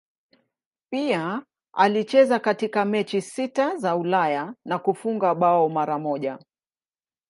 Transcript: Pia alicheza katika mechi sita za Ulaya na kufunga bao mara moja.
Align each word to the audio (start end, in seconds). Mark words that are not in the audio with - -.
Pia 0.91 1.45
alicheza 1.73 2.39
katika 2.39 2.85
mechi 2.85 3.21
sita 3.21 3.77
za 3.77 3.95
Ulaya 3.95 4.53
na 4.65 4.79
kufunga 4.79 5.35
bao 5.35 5.69
mara 5.69 5.99
moja. 5.99 6.39